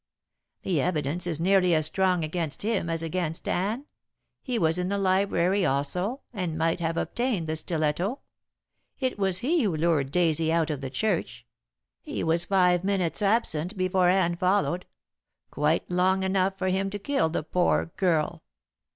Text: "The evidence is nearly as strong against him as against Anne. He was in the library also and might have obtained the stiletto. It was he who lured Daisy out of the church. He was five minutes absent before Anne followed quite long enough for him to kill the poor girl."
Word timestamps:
"The 0.63 0.81
evidence 0.81 1.27
is 1.27 1.39
nearly 1.39 1.75
as 1.75 1.85
strong 1.85 2.23
against 2.23 2.63
him 2.63 2.89
as 2.89 3.03
against 3.03 3.47
Anne. 3.47 3.85
He 4.41 4.57
was 4.57 4.79
in 4.79 4.89
the 4.89 4.97
library 4.97 5.63
also 5.63 6.21
and 6.33 6.57
might 6.57 6.79
have 6.79 6.97
obtained 6.97 7.45
the 7.45 7.55
stiletto. 7.55 8.17
It 8.99 9.19
was 9.19 9.37
he 9.45 9.61
who 9.61 9.75
lured 9.75 10.09
Daisy 10.11 10.51
out 10.51 10.71
of 10.71 10.81
the 10.81 10.89
church. 10.89 11.45
He 12.01 12.23
was 12.23 12.45
five 12.45 12.83
minutes 12.83 13.21
absent 13.21 13.77
before 13.77 14.09
Anne 14.09 14.37
followed 14.37 14.87
quite 15.51 15.87
long 15.91 16.23
enough 16.23 16.57
for 16.57 16.69
him 16.69 16.89
to 16.89 16.97
kill 16.97 17.29
the 17.29 17.43
poor 17.43 17.85
girl." 17.95 18.41